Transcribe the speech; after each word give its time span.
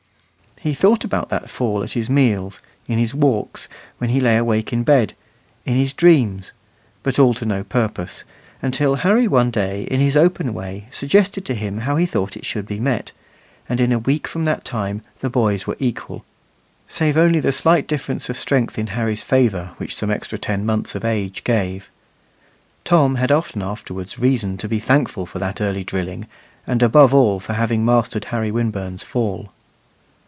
He 0.63 0.75
thought 0.75 1.03
about 1.03 1.29
that 1.29 1.49
fall 1.49 1.81
at 1.81 1.93
his 1.93 2.07
meals, 2.07 2.61
in 2.87 2.99
his 2.99 3.15
walks, 3.15 3.67
when 3.97 4.11
he 4.11 4.21
lay 4.21 4.37
awake 4.37 4.71
in 4.71 4.83
bed, 4.83 5.15
in 5.65 5.75
his 5.75 5.91
dreams, 5.91 6.51
but 7.01 7.17
all 7.17 7.33
to 7.33 7.47
no 7.47 7.63
purpose, 7.63 8.23
until 8.61 8.93
Harry 8.93 9.27
one 9.27 9.49
day 9.49 9.85
in 9.89 9.99
his 9.99 10.15
open 10.15 10.53
way 10.53 10.85
suggested 10.91 11.45
to 11.45 11.55
him 11.55 11.79
how 11.79 11.95
he 11.95 12.05
thought 12.05 12.37
it 12.37 12.45
should 12.45 12.67
be 12.67 12.79
met; 12.79 13.11
and 13.67 13.81
in 13.81 13.91
a 13.91 13.97
week 13.97 14.27
from 14.27 14.45
that 14.45 14.63
time 14.63 15.01
the 15.19 15.31
boys 15.31 15.65
were 15.65 15.75
equal, 15.79 16.23
save 16.87 17.17
only 17.17 17.39
the 17.39 17.51
slight 17.51 17.87
difference 17.87 18.29
of 18.29 18.37
strength 18.37 18.77
in 18.77 18.85
Harry's 18.93 19.23
favour, 19.23 19.71
which 19.77 19.95
some 19.95 20.11
extra 20.11 20.37
ten 20.37 20.63
months 20.63 20.93
of 20.93 21.03
age 21.03 21.43
gave. 21.43 21.89
Tom 22.85 23.15
had 23.15 23.31
often 23.31 23.63
afterwards 23.63 24.19
reason 24.19 24.57
to 24.57 24.67
be 24.67 24.77
thankful 24.77 25.25
for 25.25 25.39
that 25.39 25.59
early 25.59 25.83
drilling, 25.83 26.27
and 26.67 26.83
above 26.83 27.15
all, 27.15 27.39
for 27.39 27.53
having 27.53 27.83
mastered 27.83 28.25
Harry 28.25 28.51
Winburn's 28.51 29.03
fall. 29.03 29.51